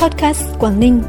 Podcast 0.00 0.42
Quảng 0.58 0.80
Ninh. 0.80 1.02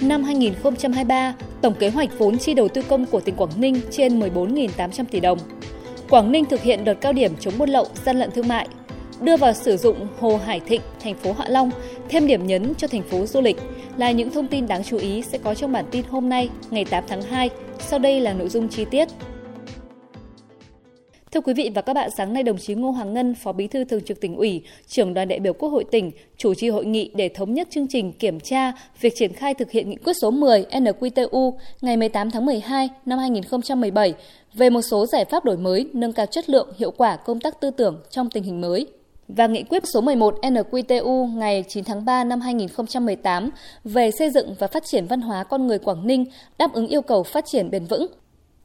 Năm 0.00 0.24
2023, 0.24 1.34
tổng 1.60 1.74
kế 1.74 1.88
hoạch 1.88 2.18
vốn 2.18 2.38
chi 2.38 2.54
đầu 2.54 2.68
tư 2.68 2.82
công 2.88 3.06
của 3.06 3.20
tỉnh 3.20 3.36
Quảng 3.36 3.50
Ninh 3.56 3.80
trên 3.90 4.20
14.800 4.20 5.04
tỷ 5.10 5.20
đồng. 5.20 5.38
Quảng 6.10 6.32
Ninh 6.32 6.44
thực 6.44 6.62
hiện 6.62 6.84
đợt 6.84 6.94
cao 6.94 7.12
điểm 7.12 7.32
chống 7.40 7.54
buôn 7.58 7.68
lậu, 7.68 7.86
gian 8.04 8.16
lận 8.18 8.30
thương 8.30 8.48
mại, 8.48 8.68
đưa 9.20 9.36
vào 9.36 9.52
sử 9.52 9.76
dụng 9.76 10.06
Hồ 10.20 10.40
Hải 10.46 10.60
Thịnh, 10.60 10.80
thành 11.00 11.14
phố 11.14 11.32
Hạ 11.32 11.44
Long, 11.48 11.70
thêm 12.08 12.26
điểm 12.26 12.46
nhấn 12.46 12.74
cho 12.74 12.88
thành 12.88 13.02
phố 13.02 13.26
du 13.26 13.40
lịch 13.40 13.56
là 13.96 14.10
những 14.10 14.30
thông 14.30 14.46
tin 14.46 14.66
đáng 14.66 14.84
chú 14.84 14.96
ý 14.96 15.22
sẽ 15.22 15.38
có 15.38 15.54
trong 15.54 15.72
bản 15.72 15.84
tin 15.90 16.04
hôm 16.10 16.28
nay, 16.28 16.48
ngày 16.70 16.84
8 16.84 17.04
tháng 17.08 17.22
2. 17.22 17.50
Sau 17.78 17.98
đây 17.98 18.20
là 18.20 18.32
nội 18.32 18.48
dung 18.48 18.68
chi 18.68 18.84
tiết. 18.90 19.08
Thưa 21.34 21.40
quý 21.40 21.54
vị 21.54 21.70
và 21.74 21.82
các 21.82 21.92
bạn, 21.92 22.10
sáng 22.16 22.32
nay 22.32 22.42
đồng 22.42 22.58
chí 22.58 22.74
Ngô 22.74 22.90
Hoàng 22.90 23.14
Ngân, 23.14 23.34
Phó 23.34 23.52
Bí 23.52 23.66
thư 23.66 23.84
Thường 23.84 24.00
trực 24.00 24.20
tỉnh 24.20 24.36
ủy, 24.36 24.62
trưởng 24.88 25.14
đoàn 25.14 25.28
đại 25.28 25.40
biểu 25.40 25.52
Quốc 25.52 25.68
hội 25.68 25.84
tỉnh, 25.90 26.10
chủ 26.36 26.54
trì 26.54 26.68
hội 26.68 26.84
nghị 26.84 27.10
để 27.14 27.28
thống 27.28 27.54
nhất 27.54 27.68
chương 27.70 27.86
trình 27.88 28.12
kiểm 28.12 28.40
tra 28.40 28.72
việc 29.00 29.12
triển 29.16 29.32
khai 29.32 29.54
thực 29.54 29.70
hiện 29.70 29.90
nghị 29.90 29.96
quyết 29.96 30.12
số 30.22 30.30
10 30.30 30.64
NQTU 30.70 31.52
ngày 31.80 31.96
18 31.96 32.30
tháng 32.30 32.46
12 32.46 32.88
năm 33.06 33.18
2017 33.18 34.14
về 34.54 34.70
một 34.70 34.82
số 34.82 35.06
giải 35.06 35.24
pháp 35.24 35.44
đổi 35.44 35.56
mới, 35.56 35.88
nâng 35.92 36.12
cao 36.12 36.26
chất 36.26 36.50
lượng, 36.50 36.68
hiệu 36.76 36.90
quả 36.90 37.16
công 37.16 37.40
tác 37.40 37.60
tư 37.60 37.70
tưởng 37.70 38.00
trong 38.10 38.30
tình 38.30 38.42
hình 38.42 38.60
mới 38.60 38.86
và 39.28 39.46
nghị 39.46 39.62
quyết 39.62 39.82
số 39.86 40.00
11 40.00 40.38
NQTU 40.42 41.36
ngày 41.36 41.64
9 41.68 41.84
tháng 41.84 42.04
3 42.04 42.24
năm 42.24 42.40
2018 42.40 43.50
về 43.84 44.10
xây 44.10 44.30
dựng 44.30 44.54
và 44.58 44.66
phát 44.66 44.84
triển 44.86 45.06
văn 45.06 45.20
hóa 45.20 45.44
con 45.44 45.66
người 45.66 45.78
Quảng 45.78 46.06
Ninh 46.06 46.24
đáp 46.58 46.72
ứng 46.72 46.86
yêu 46.86 47.02
cầu 47.02 47.22
phát 47.22 47.44
triển 47.46 47.70
bền 47.70 47.84
vững. 47.84 48.06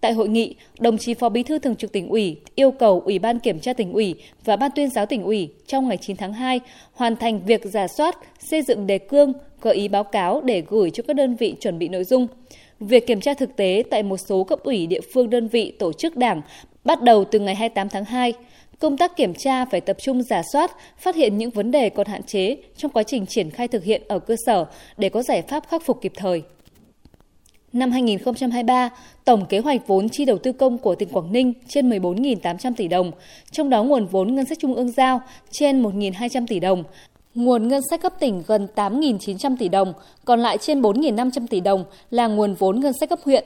Tại 0.01 0.13
hội 0.13 0.29
nghị, 0.29 0.55
đồng 0.79 0.97
chí 0.97 1.13
Phó 1.13 1.29
Bí 1.29 1.43
thư 1.43 1.59
Thường 1.59 1.75
trực 1.75 1.91
tỉnh 1.91 2.09
ủy 2.09 2.37
yêu 2.55 2.71
cầu 2.71 3.01
Ủy 3.05 3.19
ban 3.19 3.39
Kiểm 3.39 3.59
tra 3.59 3.73
tỉnh 3.73 3.93
ủy 3.93 4.15
và 4.45 4.55
Ban 4.55 4.71
tuyên 4.75 4.89
giáo 4.89 5.05
tỉnh 5.05 5.23
ủy 5.23 5.49
trong 5.67 5.87
ngày 5.87 5.97
9 5.97 6.15
tháng 6.15 6.33
2 6.33 6.59
hoàn 6.93 7.15
thành 7.15 7.45
việc 7.45 7.61
giả 7.65 7.87
soát, 7.87 8.17
xây 8.39 8.61
dựng 8.61 8.87
đề 8.87 8.97
cương, 8.97 9.33
gợi 9.61 9.75
ý 9.75 9.87
báo 9.87 10.03
cáo 10.03 10.41
để 10.41 10.63
gửi 10.67 10.91
cho 10.91 11.03
các 11.07 11.15
đơn 11.15 11.35
vị 11.35 11.55
chuẩn 11.59 11.79
bị 11.79 11.87
nội 11.87 12.03
dung. 12.03 12.27
Việc 12.79 13.07
kiểm 13.07 13.21
tra 13.21 13.33
thực 13.33 13.55
tế 13.55 13.83
tại 13.89 14.03
một 14.03 14.17
số 14.17 14.43
cấp 14.43 14.59
ủy 14.63 14.87
địa 14.87 15.01
phương 15.13 15.29
đơn 15.29 15.47
vị 15.47 15.71
tổ 15.79 15.93
chức 15.93 16.17
đảng 16.17 16.41
bắt 16.83 17.01
đầu 17.01 17.25
từ 17.25 17.39
ngày 17.39 17.55
28 17.55 17.89
tháng 17.89 18.05
2. 18.05 18.33
Công 18.79 18.97
tác 18.97 19.17
kiểm 19.17 19.33
tra 19.33 19.65
phải 19.65 19.81
tập 19.81 19.97
trung 19.99 20.23
giả 20.23 20.41
soát, 20.53 20.71
phát 20.97 21.15
hiện 21.15 21.37
những 21.37 21.49
vấn 21.49 21.71
đề 21.71 21.89
còn 21.89 22.07
hạn 22.07 22.23
chế 22.23 22.57
trong 22.77 22.91
quá 22.91 23.03
trình 23.03 23.25
triển 23.25 23.51
khai 23.51 23.67
thực 23.67 23.83
hiện 23.83 24.01
ở 24.07 24.19
cơ 24.19 24.35
sở 24.45 24.65
để 24.97 25.09
có 25.09 25.23
giải 25.23 25.41
pháp 25.41 25.67
khắc 25.67 25.85
phục 25.85 26.01
kịp 26.01 26.13
thời. 26.15 26.43
Năm 27.73 27.91
2023, 27.91 28.89
tổng 29.25 29.45
kế 29.45 29.59
hoạch 29.59 29.87
vốn 29.87 30.09
chi 30.09 30.25
đầu 30.25 30.37
tư 30.37 30.51
công 30.51 30.77
của 30.77 30.95
tỉnh 30.95 31.09
Quảng 31.09 31.31
Ninh 31.31 31.53
trên 31.67 31.89
14.800 31.89 32.73
tỷ 32.77 32.87
đồng, 32.87 33.11
trong 33.51 33.69
đó 33.69 33.83
nguồn 33.83 34.05
vốn 34.05 34.35
ngân 34.35 34.45
sách 34.45 34.59
trung 34.59 34.75
ương 34.75 34.91
giao 34.91 35.21
trên 35.51 35.83
1.200 35.83 36.45
tỷ 36.47 36.59
đồng, 36.59 36.83
nguồn 37.35 37.67
ngân 37.67 37.81
sách 37.89 38.01
cấp 38.01 38.13
tỉnh 38.19 38.43
gần 38.47 38.67
8.900 38.75 39.55
tỷ 39.59 39.69
đồng, 39.69 39.93
còn 40.25 40.39
lại 40.39 40.57
trên 40.57 40.81
4.500 40.81 41.47
tỷ 41.47 41.59
đồng 41.59 41.85
là 42.11 42.27
nguồn 42.27 42.53
vốn 42.53 42.79
ngân 42.79 42.93
sách 42.99 43.09
cấp 43.09 43.19
huyện. 43.25 43.45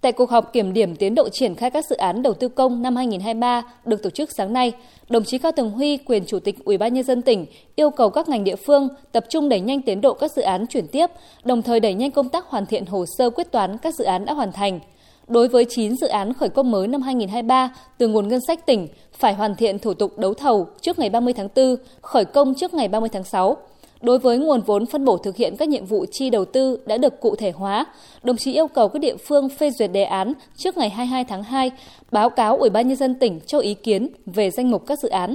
Tại 0.00 0.12
cuộc 0.12 0.30
họp 0.30 0.52
kiểm 0.52 0.72
điểm 0.72 0.96
tiến 0.96 1.14
độ 1.14 1.28
triển 1.28 1.54
khai 1.54 1.70
các 1.70 1.84
dự 1.90 1.96
án 1.96 2.22
đầu 2.22 2.34
tư 2.34 2.48
công 2.48 2.82
năm 2.82 2.96
2023 2.96 3.62
được 3.84 4.02
tổ 4.02 4.10
chức 4.10 4.30
sáng 4.36 4.52
nay, 4.52 4.72
đồng 5.08 5.24
chí 5.24 5.38
Cao 5.38 5.52
Tường 5.52 5.70
Huy, 5.70 5.96
quyền 5.96 6.24
chủ 6.26 6.38
tịch 6.38 6.64
Ủy 6.64 6.78
ban 6.78 6.94
nhân 6.94 7.04
dân 7.04 7.22
tỉnh 7.22 7.46
yêu 7.76 7.90
cầu 7.90 8.10
các 8.10 8.28
ngành 8.28 8.44
địa 8.44 8.56
phương 8.56 8.88
tập 9.12 9.24
trung 9.28 9.48
đẩy 9.48 9.60
nhanh 9.60 9.82
tiến 9.82 10.00
độ 10.00 10.14
các 10.14 10.32
dự 10.32 10.42
án 10.42 10.66
chuyển 10.66 10.86
tiếp, 10.86 11.06
đồng 11.44 11.62
thời 11.62 11.80
đẩy 11.80 11.94
nhanh 11.94 12.10
công 12.10 12.28
tác 12.28 12.46
hoàn 12.46 12.66
thiện 12.66 12.86
hồ 12.86 13.04
sơ 13.18 13.30
quyết 13.30 13.52
toán 13.52 13.78
các 13.78 13.94
dự 13.94 14.04
án 14.04 14.24
đã 14.24 14.32
hoàn 14.32 14.52
thành. 14.52 14.80
Đối 15.28 15.48
với 15.48 15.64
9 15.68 15.96
dự 15.96 16.06
án 16.06 16.34
khởi 16.34 16.48
công 16.48 16.70
mới 16.70 16.88
năm 16.88 17.02
2023 17.02 17.74
từ 17.98 18.08
nguồn 18.08 18.28
ngân 18.28 18.40
sách 18.46 18.66
tỉnh 18.66 18.88
phải 19.12 19.34
hoàn 19.34 19.54
thiện 19.54 19.78
thủ 19.78 19.94
tục 19.94 20.18
đấu 20.18 20.34
thầu 20.34 20.66
trước 20.80 20.98
ngày 20.98 21.10
30 21.10 21.32
tháng 21.32 21.48
4, 21.56 21.76
khởi 22.00 22.24
công 22.24 22.54
trước 22.54 22.74
ngày 22.74 22.88
30 22.88 23.08
tháng 23.12 23.24
6. 23.24 23.56
Đối 24.00 24.18
với 24.18 24.38
nguồn 24.38 24.60
vốn 24.60 24.86
phân 24.86 25.04
bổ 25.04 25.16
thực 25.16 25.36
hiện 25.36 25.56
các 25.56 25.68
nhiệm 25.68 25.86
vụ 25.86 26.06
chi 26.10 26.30
đầu 26.30 26.44
tư 26.44 26.78
đã 26.86 26.98
được 26.98 27.20
cụ 27.20 27.36
thể 27.36 27.50
hóa, 27.50 27.86
đồng 28.22 28.36
chí 28.36 28.52
yêu 28.52 28.68
cầu 28.68 28.88
các 28.88 28.98
địa 28.98 29.16
phương 29.16 29.48
phê 29.48 29.70
duyệt 29.70 29.92
đề 29.92 30.02
án 30.02 30.32
trước 30.56 30.76
ngày 30.76 30.90
22 30.90 31.24
tháng 31.24 31.42
2, 31.42 31.70
báo 32.12 32.30
cáo 32.30 32.56
Ủy 32.56 32.70
ban 32.70 32.88
nhân 32.88 32.96
dân 32.96 33.14
tỉnh 33.14 33.40
cho 33.46 33.58
ý 33.58 33.74
kiến 33.74 34.08
về 34.26 34.50
danh 34.50 34.70
mục 34.70 34.86
các 34.86 34.98
dự 34.98 35.08
án. 35.08 35.34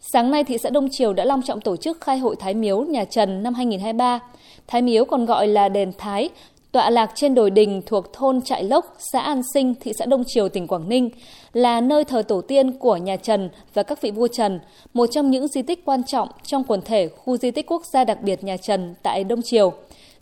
Sáng 0.00 0.30
nay, 0.30 0.44
thị 0.44 0.58
xã 0.58 0.70
Đông 0.70 0.88
Triều 0.90 1.12
đã 1.12 1.24
long 1.24 1.42
trọng 1.42 1.60
tổ 1.60 1.76
chức 1.76 2.00
khai 2.00 2.18
hội 2.18 2.36
Thái 2.36 2.54
Miếu 2.54 2.80
nhà 2.80 3.04
Trần 3.04 3.42
năm 3.42 3.54
2023. 3.54 4.20
Thái 4.66 4.82
Miếu 4.82 5.04
còn 5.04 5.26
gọi 5.26 5.48
là 5.48 5.68
đền 5.68 5.92
Thái, 5.98 6.28
tọa 6.72 6.90
lạc 6.90 7.10
trên 7.14 7.34
đồi 7.34 7.50
đình 7.50 7.82
thuộc 7.86 8.12
thôn 8.12 8.42
Trại 8.42 8.64
Lốc, 8.64 8.96
xã 9.12 9.20
An 9.20 9.42
Sinh, 9.54 9.74
thị 9.80 9.92
xã 9.98 10.06
Đông 10.06 10.24
Triều, 10.26 10.48
tỉnh 10.48 10.66
Quảng 10.66 10.88
Ninh, 10.88 11.10
là 11.52 11.80
nơi 11.80 12.04
thờ 12.04 12.22
tổ 12.28 12.40
tiên 12.40 12.72
của 12.72 12.96
nhà 12.96 13.16
Trần 13.16 13.50
và 13.74 13.82
các 13.82 14.00
vị 14.02 14.10
vua 14.10 14.28
Trần, 14.28 14.60
một 14.94 15.06
trong 15.06 15.30
những 15.30 15.48
di 15.48 15.62
tích 15.62 15.84
quan 15.84 16.04
trọng 16.04 16.28
trong 16.42 16.64
quần 16.64 16.80
thể 16.82 17.08
khu 17.08 17.36
di 17.36 17.50
tích 17.50 17.66
quốc 17.66 17.82
gia 17.92 18.04
đặc 18.04 18.22
biệt 18.22 18.44
nhà 18.44 18.56
Trần 18.56 18.94
tại 19.02 19.24
Đông 19.24 19.42
Triều. 19.42 19.72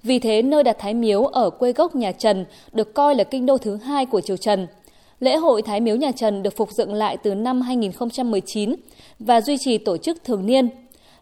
Vì 0.02 0.18
thế, 0.18 0.42
nơi 0.42 0.62
đặt 0.62 0.76
Thái 0.78 0.94
Miếu 0.94 1.24
ở 1.24 1.50
quê 1.50 1.72
gốc 1.72 1.94
nhà 1.94 2.12
Trần 2.12 2.44
được 2.72 2.94
coi 2.94 3.14
là 3.14 3.24
kinh 3.24 3.46
đô 3.46 3.58
thứ 3.58 3.76
hai 3.76 4.06
của 4.06 4.20
triều 4.20 4.36
Trần. 4.36 4.66
Lễ 5.20 5.36
hội 5.36 5.62
Thái 5.62 5.80
Miếu 5.80 5.96
nhà 5.96 6.12
Trần 6.12 6.42
được 6.42 6.56
phục 6.56 6.70
dựng 6.72 6.94
lại 6.94 7.16
từ 7.16 7.34
năm 7.34 7.60
2019 7.60 8.74
và 9.18 9.40
duy 9.40 9.56
trì 9.58 9.78
tổ 9.78 9.96
chức 9.96 10.24
thường 10.24 10.46
niên. 10.46 10.68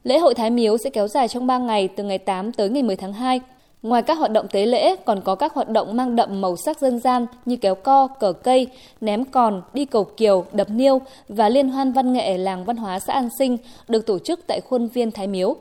Lễ 0.02 0.18
hội 0.18 0.34
Thái 0.34 0.50
Miếu 0.50 0.78
sẽ 0.78 0.91
kéo 0.91 1.08
dài 1.08 1.28
trong 1.28 1.46
3 1.46 1.58
ngày 1.58 1.88
từ 1.88 2.04
ngày 2.04 2.18
8 2.18 2.52
tới 2.52 2.68
ngày 2.68 2.82
10 2.82 2.96
tháng 2.96 3.12
2 3.12 3.41
Ngoài 3.84 4.03
các 4.03 4.19
hoạt 4.19 4.31
động 4.31 4.47
tế 4.49 4.67
lễ, 4.67 4.97
còn 4.97 5.21
có 5.21 5.34
các 5.34 5.55
hoạt 5.55 5.69
động 5.69 5.97
mang 5.97 6.17
đậm 6.17 6.41
màu 6.41 6.56
sắc 6.56 6.81
dân 6.81 6.99
gian 6.99 7.27
như 7.45 7.56
kéo 7.56 7.75
co, 7.75 8.06
cờ 8.06 8.33
cây, 8.33 8.67
ném 9.00 9.25
còn, 9.25 9.62
đi 9.72 9.84
cầu 9.84 10.05
kiều, 10.05 10.45
đập 10.53 10.67
niêu 10.71 11.00
và 11.28 11.49
liên 11.49 11.69
hoan 11.69 11.93
văn 11.93 12.12
nghệ 12.12 12.39
làng 12.39 12.65
văn 12.65 12.77
hóa 12.77 12.99
xã 12.99 13.12
An 13.12 13.28
Sinh 13.39 13.56
được 13.89 14.06
tổ 14.06 14.19
chức 14.19 14.41
tại 14.47 14.61
khuôn 14.61 14.89
viên 14.89 15.11
Thái 15.11 15.27
Miếu. 15.27 15.56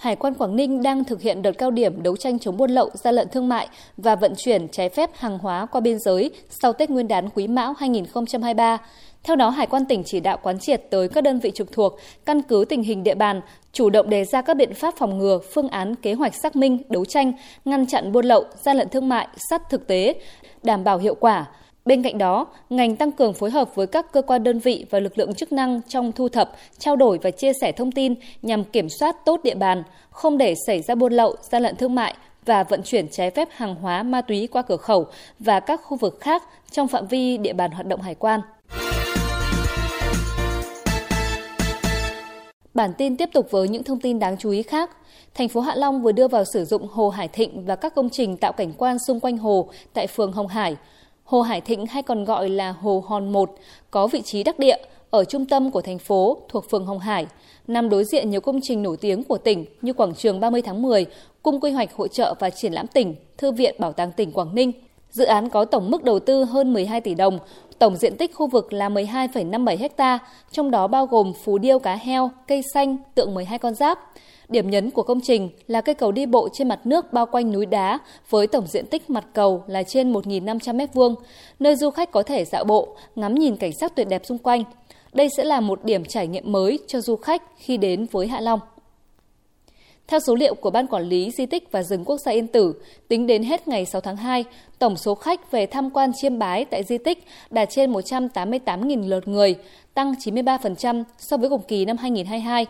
Hải 0.00 0.16
quan 0.16 0.34
Quảng 0.34 0.56
Ninh 0.56 0.82
đang 0.82 1.04
thực 1.04 1.20
hiện 1.20 1.42
đợt 1.42 1.52
cao 1.52 1.70
điểm 1.70 2.02
đấu 2.02 2.16
tranh 2.16 2.38
chống 2.38 2.56
buôn 2.56 2.70
lậu, 2.70 2.90
gian 2.94 3.14
lận 3.14 3.28
thương 3.28 3.48
mại 3.48 3.68
và 3.96 4.16
vận 4.16 4.34
chuyển 4.36 4.68
trái 4.68 4.88
phép 4.88 5.10
hàng 5.14 5.38
hóa 5.38 5.66
qua 5.66 5.80
biên 5.80 5.98
giới 5.98 6.30
sau 6.62 6.72
Tết 6.72 6.90
Nguyên 6.90 7.08
đán 7.08 7.28
Quý 7.28 7.48
Mão 7.48 7.74
2023. 7.78 8.78
Theo 9.22 9.36
đó, 9.36 9.48
Hải 9.48 9.66
quan 9.66 9.84
tỉnh 9.84 10.02
chỉ 10.04 10.20
đạo 10.20 10.38
quán 10.42 10.58
triệt 10.58 10.82
tới 10.90 11.08
các 11.08 11.24
đơn 11.24 11.40
vị 11.40 11.50
trực 11.54 11.72
thuộc, 11.72 11.98
căn 12.24 12.42
cứ 12.42 12.64
tình 12.68 12.82
hình 12.82 13.02
địa 13.02 13.14
bàn, 13.14 13.40
chủ 13.72 13.90
động 13.90 14.10
đề 14.10 14.24
ra 14.24 14.42
các 14.42 14.56
biện 14.56 14.74
pháp 14.74 14.94
phòng 14.98 15.18
ngừa, 15.18 15.38
phương 15.54 15.68
án, 15.68 15.94
kế 15.94 16.14
hoạch 16.14 16.34
xác 16.34 16.56
minh, 16.56 16.82
đấu 16.88 17.04
tranh, 17.04 17.32
ngăn 17.64 17.86
chặn 17.86 18.12
buôn 18.12 18.24
lậu, 18.24 18.44
gian 18.64 18.76
lận 18.76 18.88
thương 18.88 19.08
mại, 19.08 19.28
sát 19.50 19.62
thực 19.70 19.86
tế, 19.86 20.14
đảm 20.62 20.84
bảo 20.84 20.98
hiệu 20.98 21.14
quả. 21.14 21.46
Bên 21.84 22.02
cạnh 22.02 22.18
đó, 22.18 22.46
ngành 22.70 22.96
tăng 22.96 23.12
cường 23.12 23.34
phối 23.34 23.50
hợp 23.50 23.74
với 23.74 23.86
các 23.86 24.12
cơ 24.12 24.22
quan 24.22 24.44
đơn 24.44 24.58
vị 24.58 24.86
và 24.90 25.00
lực 25.00 25.18
lượng 25.18 25.34
chức 25.34 25.52
năng 25.52 25.80
trong 25.88 26.12
thu 26.12 26.28
thập, 26.28 26.52
trao 26.78 26.96
đổi 26.96 27.18
và 27.22 27.30
chia 27.30 27.52
sẻ 27.60 27.72
thông 27.72 27.92
tin 27.92 28.14
nhằm 28.42 28.64
kiểm 28.64 28.88
soát 28.88 29.16
tốt 29.24 29.40
địa 29.44 29.54
bàn, 29.54 29.82
không 30.10 30.38
để 30.38 30.54
xảy 30.66 30.82
ra 30.82 30.94
buôn 30.94 31.12
lậu, 31.12 31.36
gian 31.50 31.62
lận 31.62 31.76
thương 31.76 31.94
mại 31.94 32.14
và 32.44 32.64
vận 32.64 32.82
chuyển 32.82 33.08
trái 33.08 33.30
phép 33.30 33.48
hàng 33.52 33.74
hóa 33.74 34.02
ma 34.02 34.20
túy 34.20 34.46
qua 34.46 34.62
cửa 34.62 34.76
khẩu 34.76 35.06
và 35.38 35.60
các 35.60 35.80
khu 35.84 35.96
vực 35.96 36.18
khác 36.20 36.42
trong 36.70 36.88
phạm 36.88 37.06
vi 37.06 37.38
địa 37.38 37.52
bàn 37.52 37.70
hoạt 37.70 37.86
động 37.86 38.00
hải 38.00 38.14
quan. 38.14 38.40
Bản 42.74 42.92
tin 42.98 43.16
tiếp 43.16 43.28
tục 43.32 43.50
với 43.50 43.68
những 43.68 43.84
thông 43.84 44.00
tin 44.00 44.18
đáng 44.18 44.36
chú 44.38 44.50
ý 44.50 44.62
khác. 44.62 44.90
Thành 45.34 45.48
phố 45.48 45.60
Hạ 45.60 45.74
Long 45.76 46.02
vừa 46.02 46.12
đưa 46.12 46.28
vào 46.28 46.44
sử 46.52 46.64
dụng 46.64 46.88
Hồ 46.88 47.08
Hải 47.08 47.28
Thịnh 47.28 47.64
và 47.64 47.76
các 47.76 47.94
công 47.94 48.10
trình 48.10 48.36
tạo 48.36 48.52
cảnh 48.52 48.72
quan 48.78 48.96
xung 48.98 49.20
quanh 49.20 49.38
hồ 49.38 49.68
tại 49.92 50.06
phường 50.06 50.32
Hồng 50.32 50.48
Hải. 50.48 50.76
Hồ 51.30 51.42
Hải 51.42 51.60
Thịnh 51.60 51.86
hay 51.86 52.02
còn 52.02 52.24
gọi 52.24 52.48
là 52.48 52.72
Hồ 52.72 53.04
Hòn 53.06 53.32
1 53.32 53.50
có 53.90 54.06
vị 54.06 54.22
trí 54.22 54.42
đắc 54.42 54.58
địa 54.58 54.76
ở 55.10 55.24
trung 55.24 55.46
tâm 55.46 55.70
của 55.70 55.80
thành 55.80 55.98
phố 55.98 56.38
thuộc 56.48 56.70
phường 56.70 56.86
Hồng 56.86 56.98
Hải, 56.98 57.26
nằm 57.66 57.88
đối 57.88 58.04
diện 58.04 58.30
nhiều 58.30 58.40
công 58.40 58.60
trình 58.62 58.82
nổi 58.82 58.96
tiếng 58.96 59.24
của 59.24 59.38
tỉnh 59.38 59.64
như 59.82 59.92
quảng 59.92 60.14
trường 60.14 60.40
30 60.40 60.62
tháng 60.62 60.82
10, 60.82 61.06
cung 61.42 61.60
quy 61.60 61.70
hoạch 61.70 61.96
hội 61.96 62.08
trợ 62.08 62.34
và 62.38 62.50
triển 62.50 62.72
lãm 62.72 62.86
tỉnh, 62.86 63.14
thư 63.38 63.52
viện 63.52 63.74
bảo 63.78 63.92
tàng 63.92 64.12
tỉnh 64.12 64.32
Quảng 64.32 64.54
Ninh. 64.54 64.72
Dự 65.10 65.24
án 65.24 65.48
có 65.48 65.64
tổng 65.64 65.90
mức 65.90 66.04
đầu 66.04 66.18
tư 66.18 66.44
hơn 66.44 66.72
12 66.72 67.00
tỷ 67.00 67.14
đồng, 67.14 67.38
Tổng 67.80 67.96
diện 67.96 68.16
tích 68.16 68.34
khu 68.34 68.46
vực 68.46 68.72
là 68.72 68.88
12,57 68.88 69.88
ha, 69.98 70.18
trong 70.50 70.70
đó 70.70 70.86
bao 70.86 71.06
gồm 71.06 71.32
phú 71.44 71.58
điêu 71.58 71.78
cá 71.78 71.96
heo, 71.96 72.30
cây 72.48 72.62
xanh, 72.74 72.96
tượng 73.14 73.34
12 73.34 73.58
con 73.58 73.74
giáp. 73.74 73.98
Điểm 74.48 74.70
nhấn 74.70 74.90
của 74.90 75.02
công 75.02 75.20
trình 75.20 75.50
là 75.66 75.80
cây 75.80 75.94
cầu 75.94 76.12
đi 76.12 76.26
bộ 76.26 76.48
trên 76.52 76.68
mặt 76.68 76.86
nước 76.86 77.12
bao 77.12 77.26
quanh 77.26 77.52
núi 77.52 77.66
đá 77.66 77.98
với 78.30 78.46
tổng 78.46 78.66
diện 78.66 78.86
tích 78.86 79.10
mặt 79.10 79.24
cầu 79.32 79.64
là 79.66 79.82
trên 79.82 80.12
1.500 80.12 80.58
m2, 80.58 81.14
nơi 81.58 81.76
du 81.76 81.90
khách 81.90 82.10
có 82.12 82.22
thể 82.22 82.44
dạo 82.44 82.64
bộ, 82.64 82.96
ngắm 83.14 83.34
nhìn 83.34 83.56
cảnh 83.56 83.72
sắc 83.80 83.96
tuyệt 83.96 84.08
đẹp 84.08 84.22
xung 84.24 84.38
quanh. 84.38 84.64
Đây 85.12 85.28
sẽ 85.36 85.44
là 85.44 85.60
một 85.60 85.84
điểm 85.84 86.04
trải 86.04 86.26
nghiệm 86.26 86.52
mới 86.52 86.78
cho 86.86 87.00
du 87.00 87.16
khách 87.16 87.42
khi 87.56 87.76
đến 87.76 88.06
với 88.12 88.26
Hạ 88.26 88.40
Long. 88.40 88.60
Theo 90.10 90.20
số 90.20 90.34
liệu 90.34 90.54
của 90.54 90.70
Ban 90.70 90.86
Quản 90.86 91.08
lý 91.08 91.30
Di 91.30 91.46
tích 91.46 91.72
và 91.72 91.82
Rừng 91.82 92.04
Quốc 92.04 92.20
gia 92.20 92.32
Yên 92.32 92.46
Tử, 92.46 92.74
tính 93.08 93.26
đến 93.26 93.42
hết 93.42 93.68
ngày 93.68 93.86
6 93.86 94.00
tháng 94.00 94.16
2, 94.16 94.44
tổng 94.78 94.96
số 94.96 95.14
khách 95.14 95.50
về 95.50 95.66
tham 95.66 95.90
quan 95.90 96.10
chiêm 96.14 96.38
bái 96.38 96.64
tại 96.64 96.84
di 96.84 96.98
tích 96.98 97.24
đạt 97.50 97.70
trên 97.70 97.92
188.000 97.92 99.08
lượt 99.08 99.28
người, 99.28 99.56
tăng 99.94 100.12
93% 100.12 101.04
so 101.18 101.36
với 101.36 101.48
cùng 101.48 101.62
kỳ 101.68 101.84
năm 101.84 101.96
2022. 101.96 102.66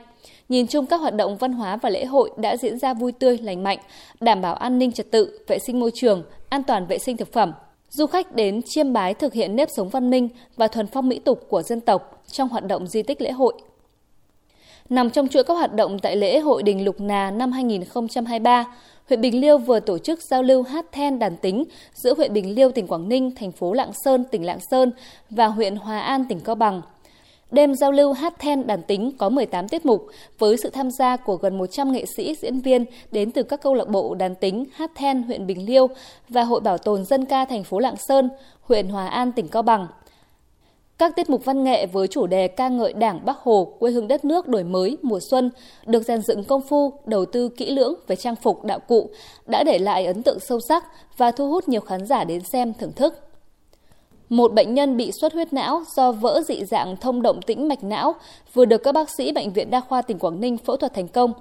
Nhìn 0.48 0.66
chung 0.66 0.87
các 0.87 1.00
hoạt 1.00 1.14
động 1.14 1.37
văn 1.37 1.52
hóa 1.52 1.76
và 1.76 1.90
lễ 1.90 2.04
hội 2.04 2.31
đã 2.37 2.56
diễn 2.56 2.78
ra 2.78 2.94
vui 2.94 3.12
tươi, 3.12 3.38
lành 3.38 3.62
mạnh, 3.62 3.78
đảm 4.20 4.40
bảo 4.40 4.54
an 4.54 4.78
ninh 4.78 4.93
trật 4.93 5.10
tự, 5.10 5.40
vệ 5.48 5.58
sinh 5.58 5.81
môi 5.81 5.90
trường, 5.94 6.22
an 6.48 6.62
toàn 6.62 6.86
vệ 6.86 6.98
sinh 6.98 7.16
thực 7.16 7.32
phẩm. 7.32 7.52
Du 7.90 8.06
khách 8.06 8.34
đến 8.34 8.60
chiêm 8.64 8.93
bái 8.93 9.14
thực 9.14 9.32
hiện 9.32 9.56
nếp 9.56 9.69
sống 9.76 9.88
văn 9.88 10.10
minh 10.10 10.28
và 10.56 10.69
thuần 10.69 10.86
phong 10.86 11.08
mỹ 11.08 11.19
tục 11.19 11.46
của 11.48 11.62
dân 11.62 11.81
tộc 11.81 12.22
trong 12.32 12.48
hoạt 12.48 12.66
động 12.66 12.86
di 12.86 13.02
tích 13.02 13.20
lễ 13.20 13.31
hội. 13.31 13.54
Nằm 14.90 15.10
trong 15.10 15.28
chuỗi 15.28 15.44
các 15.44 15.54
hoạt 15.54 15.75
động 15.75 15.98
tại 15.98 16.16
lễ 16.16 16.38
hội 16.38 16.62
Đình 16.62 16.84
Lục 16.84 17.00
Nà 17.00 17.31
năm 17.31 17.52
2023, 17.52 18.64
huyện 19.08 19.20
Bình 19.20 19.40
Liêu 19.40 19.58
vừa 19.58 19.81
tổ 19.81 19.98
chức 19.98 20.22
giao 20.22 20.42
lưu 20.42 20.62
hát 20.62 20.87
then 20.92 21.19
đàn 21.19 21.37
tính 21.37 21.64
giữa 21.94 22.14
huyện 22.14 22.32
Bình 22.32 22.54
Liêu 22.54 22.70
tỉnh 22.70 22.87
Quảng 22.87 23.08
Ninh, 23.08 23.31
thành 23.37 23.52
phố 23.52 23.72
Lạng 23.72 23.90
Sơn 24.04 24.25
tỉnh 24.31 24.46
Lạng 24.46 24.58
Sơn 24.70 24.92
và 25.31 25.46
huyện 25.46 25.76
Hòa 25.76 26.00
An 26.00 26.25
tỉnh 26.28 26.40
Cao 26.40 26.54
Bằng. 26.54 26.82
Đêm 27.50 27.75
giao 27.75 27.92
lưu 27.92 28.12
hát 28.12 28.38
then 28.38 28.66
đàn 28.66 28.82
tính 28.82 29.12
có 29.19 29.28
18 29.28 29.69
tiết 29.69 29.87
mục 29.87 30.06
với 30.38 30.56
sự 30.56 30.70
tham 30.70 30.90
gia 30.90 31.16
của 31.16 31.36
gần 31.36 31.58
100 31.58 31.93
nghệ 31.93 32.04
sĩ 32.16 32.34
diễn 32.43 32.60
viên 32.60 32.84
đến 33.12 33.31
từ 33.31 33.43
các 33.43 33.62
câu 33.62 33.75
lạc 33.75 33.88
bộ 33.88 34.14
đàn 34.14 34.34
tính 34.34 34.64
hát 34.75 34.90
then 34.94 35.22
huyện 35.22 35.46
Bình 35.46 35.66
Liêu 35.66 35.86
và 36.28 36.43
Hội 36.43 36.60
Bảo 36.60 36.78
tồn 36.78 37.04
dân 37.04 37.25
ca 37.25 37.44
thành 37.44 37.64
phố 37.64 37.78
Lạng 37.78 37.96
Sơn, 38.08 38.28
huyện 38.62 38.88
Hòa 38.88 39.08
An 39.08 39.32
tỉnh 39.32 39.48
Cao 39.48 39.62
Bằng. 39.62 39.86
Các 41.00 41.17
tiết 41.17 41.31
mục 41.31 41.44
văn 41.44 41.64
nghệ 41.64 41.87
với 41.87 42.08
chủ 42.08 42.26
đề 42.26 42.49
ca 42.49 42.69
ngợi 42.69 42.93
Đảng 42.93 43.20
Bắc 43.25 43.37
Hồ, 43.38 43.73
quê 43.79 43.91
hương 43.91 44.08
đất 44.08 44.25
nước 44.25 44.49
đổi 44.49 44.64
mới 44.64 44.97
mùa 45.02 45.19
xuân 45.31 45.50
được 45.87 46.02
rèn 46.02 46.23
dựng 46.23 46.44
công 46.44 46.62
phu, 46.62 46.93
đầu 47.06 47.25
tư 47.25 47.49
kỹ 47.49 47.70
lưỡng 47.70 47.94
về 48.06 48.17
trang 48.17 48.37
phục 48.37 48.64
đạo 48.64 48.79
cụ 48.79 49.11
đã 49.47 49.64
để 49.64 49.79
lại 49.79 50.06
ấn 50.06 50.23
tượng 50.23 50.38
sâu 50.41 50.61
sắc 50.69 50.85
và 51.17 51.31
thu 51.31 51.50
hút 51.50 51.69
nhiều 51.69 51.81
khán 51.81 52.06
giả 52.06 52.25
đến 52.25 52.41
xem 52.52 52.73
thưởng 52.75 52.93
thức. 52.93 53.14
Một 54.29 54.55
bệnh 54.55 54.75
nhân 54.75 54.97
bị 54.97 55.12
xuất 55.20 55.32
huyết 55.32 55.52
não 55.52 55.82
do 55.97 56.12
vỡ 56.12 56.43
dị 56.49 56.64
dạng 56.64 56.97
thông 56.97 57.23
động 57.23 57.43
tĩnh 57.43 57.69
mạch 57.69 57.85
não 57.85 58.14
vừa 58.55 58.64
được 58.64 58.82
các 58.82 58.93
bác 58.93 59.11
sĩ 59.11 59.32
Bệnh 59.32 59.53
viện 59.53 59.70
Đa 59.70 59.81
khoa 59.81 60.03
tỉnh 60.03 60.19
Quảng 60.19 60.41
Ninh 60.41 60.58
phẫu 60.58 60.76
thuật 60.76 60.94
thành 60.94 61.08
công. 61.08 61.32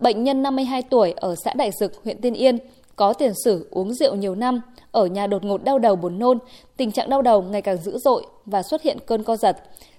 Bệnh 0.00 0.24
nhân 0.24 0.42
52 0.42 0.82
tuổi 0.82 1.12
ở 1.16 1.34
xã 1.44 1.54
Đại 1.54 1.70
Dực, 1.80 2.04
huyện 2.04 2.20
Tiên 2.20 2.34
Yên, 2.34 2.58
có 2.98 3.12
tiền 3.12 3.32
sử 3.44 3.68
uống 3.70 3.94
rượu 3.94 4.14
nhiều 4.14 4.34
năm, 4.34 4.60
ở 4.90 5.06
nhà 5.06 5.26
đột 5.26 5.44
ngột 5.44 5.64
đau 5.64 5.78
đầu 5.78 5.96
buồn 5.96 6.18
nôn, 6.18 6.38
tình 6.76 6.92
trạng 6.92 7.10
đau 7.10 7.22
đầu 7.22 7.42
ngày 7.42 7.62
càng 7.62 7.76
dữ 7.76 7.98
dội 7.98 8.26
và 8.46 8.62
xuất 8.62 8.82
hiện 8.82 8.98
cơn 9.06 9.22
co 9.22 9.36
giật. 9.36 9.56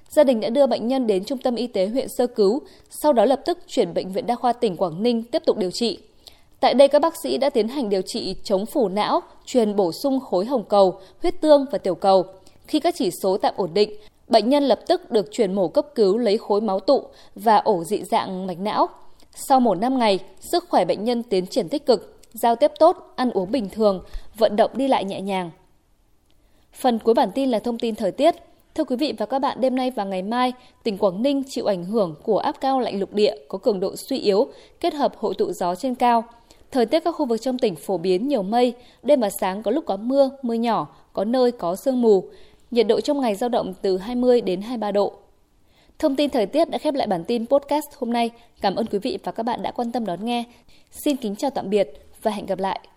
Gia 0.09 0.23
đình 0.23 0.39
đã 0.39 0.49
đưa 0.49 0.67
bệnh 0.67 0.87
nhân 0.87 1.07
đến 1.07 1.23
trung 1.25 1.37
tâm 1.37 1.55
y 1.55 1.67
tế 1.67 1.87
huyện 1.87 2.07
sơ 2.17 2.27
cứu, 2.27 2.61
sau 2.89 3.13
đó 3.13 3.25
lập 3.25 3.41
tức 3.45 3.57
chuyển 3.67 3.93
bệnh 3.93 4.11
viện 4.11 4.25
đa 4.25 4.35
khoa 4.35 4.53
tỉnh 4.53 4.77
Quảng 4.77 5.03
Ninh 5.03 5.23
tiếp 5.23 5.43
tục 5.45 5.57
điều 5.57 5.71
trị. 5.71 5.99
Tại 6.59 6.73
đây 6.73 6.87
các 6.87 7.01
bác 7.01 7.13
sĩ 7.23 7.37
đã 7.37 7.49
tiến 7.49 7.67
hành 7.67 7.89
điều 7.89 8.01
trị 8.01 8.35
chống 8.43 8.65
phủ 8.65 8.89
não, 8.89 9.21
truyền 9.45 9.75
bổ 9.75 9.91
sung 9.91 10.19
khối 10.19 10.45
hồng 10.45 10.63
cầu, 10.69 10.99
huyết 11.21 11.41
tương 11.41 11.65
và 11.71 11.77
tiểu 11.77 11.95
cầu. 11.95 12.25
Khi 12.67 12.79
các 12.79 12.95
chỉ 12.97 13.09
số 13.23 13.37
tạm 13.37 13.53
ổn 13.57 13.69
định, 13.73 13.91
bệnh 14.27 14.49
nhân 14.49 14.63
lập 14.63 14.79
tức 14.87 15.11
được 15.11 15.27
chuyển 15.31 15.53
mổ 15.53 15.67
cấp 15.67 15.85
cứu 15.95 16.17
lấy 16.17 16.37
khối 16.37 16.61
máu 16.61 16.79
tụ 16.79 17.03
và 17.35 17.57
ổ 17.57 17.83
dị 17.83 18.03
dạng 18.11 18.47
mạch 18.47 18.59
não. 18.59 18.87
Sau 19.47 19.59
một 19.59 19.75
năm 19.75 19.99
ngày, 19.99 20.19
sức 20.39 20.65
khỏe 20.69 20.85
bệnh 20.85 21.03
nhân 21.03 21.23
tiến 21.23 21.45
triển 21.47 21.69
tích 21.69 21.85
cực, 21.85 22.18
giao 22.33 22.55
tiếp 22.55 22.71
tốt, 22.79 23.13
ăn 23.15 23.31
uống 23.31 23.51
bình 23.51 23.69
thường, 23.69 24.03
vận 24.37 24.55
động 24.55 24.71
đi 24.73 24.87
lại 24.87 25.05
nhẹ 25.05 25.21
nhàng. 25.21 25.51
Phần 26.73 26.99
cuối 26.99 27.13
bản 27.13 27.31
tin 27.35 27.49
là 27.49 27.59
thông 27.59 27.79
tin 27.79 27.95
thời 27.95 28.11
tiết. 28.11 28.35
Thưa 28.75 28.83
quý 28.83 28.95
vị 28.95 29.13
và 29.17 29.25
các 29.25 29.39
bạn, 29.39 29.61
đêm 29.61 29.75
nay 29.75 29.91
và 29.91 30.03
ngày 30.03 30.21
mai, 30.21 30.53
tỉnh 30.83 30.97
Quảng 30.97 31.21
Ninh 31.21 31.43
chịu 31.49 31.65
ảnh 31.65 31.85
hưởng 31.85 32.15
của 32.23 32.37
áp 32.37 32.61
cao 32.61 32.79
lạnh 32.79 32.99
lục 32.99 33.13
địa 33.13 33.35
có 33.47 33.57
cường 33.57 33.79
độ 33.79 33.95
suy 33.95 34.19
yếu 34.19 34.47
kết 34.79 34.93
hợp 34.93 35.17
hội 35.17 35.33
tụ 35.35 35.51
gió 35.51 35.75
trên 35.75 35.95
cao. 35.95 36.23
Thời 36.71 36.85
tiết 36.85 36.99
các 37.03 37.11
khu 37.11 37.25
vực 37.25 37.41
trong 37.41 37.57
tỉnh 37.57 37.75
phổ 37.75 37.97
biến 37.97 38.27
nhiều 38.27 38.43
mây, 38.43 38.73
đêm 39.03 39.19
và 39.19 39.29
sáng 39.29 39.63
có 39.63 39.71
lúc 39.71 39.85
có 39.85 39.97
mưa, 39.97 40.29
mưa 40.41 40.53
nhỏ, 40.53 40.87
có 41.13 41.25
nơi 41.25 41.51
có 41.51 41.75
sương 41.75 42.01
mù. 42.01 42.23
Nhiệt 42.71 42.87
độ 42.87 43.01
trong 43.01 43.21
ngày 43.21 43.35
dao 43.35 43.49
động 43.49 43.73
từ 43.81 43.97
20 43.97 44.41
đến 44.41 44.61
23 44.61 44.91
độ. 44.91 45.13
Thông 45.99 46.15
tin 46.15 46.29
thời 46.29 46.45
tiết 46.45 46.69
đã 46.69 46.77
khép 46.77 46.93
lại 46.93 47.07
bản 47.07 47.23
tin 47.23 47.45
podcast 47.45 47.87
hôm 47.97 48.13
nay. 48.13 48.29
Cảm 48.61 48.75
ơn 48.75 48.85
quý 48.85 48.99
vị 48.99 49.19
và 49.23 49.31
các 49.31 49.43
bạn 49.43 49.61
đã 49.61 49.71
quan 49.71 49.91
tâm 49.91 50.05
đón 50.05 50.25
nghe. 50.25 50.43
Xin 50.91 51.15
kính 51.15 51.35
chào 51.35 51.49
tạm 51.49 51.69
biệt 51.69 52.08
và 52.23 52.31
hẹn 52.31 52.45
gặp 52.45 52.59
lại. 52.59 52.89